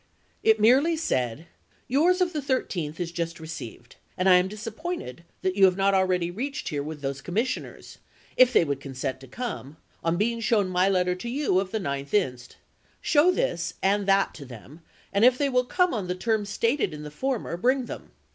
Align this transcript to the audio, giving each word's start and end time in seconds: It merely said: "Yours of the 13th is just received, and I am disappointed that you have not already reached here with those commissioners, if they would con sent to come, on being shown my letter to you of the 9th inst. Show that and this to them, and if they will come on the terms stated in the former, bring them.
It 0.41 0.59
merely 0.59 0.97
said: 0.97 1.45
"Yours 1.87 2.21
of 2.21 2.33
the 2.33 2.41
13th 2.41 2.99
is 2.99 3.11
just 3.11 3.39
received, 3.39 3.97
and 4.17 4.27
I 4.27 4.37
am 4.37 4.47
disappointed 4.47 5.23
that 5.43 5.55
you 5.55 5.65
have 5.65 5.77
not 5.77 5.93
already 5.93 6.31
reached 6.31 6.69
here 6.69 6.81
with 6.81 7.01
those 7.01 7.21
commissioners, 7.21 7.99
if 8.35 8.51
they 8.51 8.65
would 8.65 8.81
con 8.81 8.95
sent 8.95 9.19
to 9.19 9.27
come, 9.27 9.77
on 10.03 10.17
being 10.17 10.39
shown 10.39 10.69
my 10.69 10.89
letter 10.89 11.13
to 11.13 11.29
you 11.29 11.59
of 11.59 11.69
the 11.69 11.79
9th 11.79 12.15
inst. 12.15 12.57
Show 12.99 13.29
that 13.33 13.73
and 13.83 14.07
this 14.07 14.25
to 14.33 14.43
them, 14.43 14.81
and 15.13 15.23
if 15.23 15.37
they 15.37 15.49
will 15.49 15.65
come 15.65 15.93
on 15.93 16.07
the 16.07 16.15
terms 16.15 16.49
stated 16.49 16.95
in 16.95 17.03
the 17.03 17.11
former, 17.11 17.55
bring 17.55 17.85
them. 17.85 18.09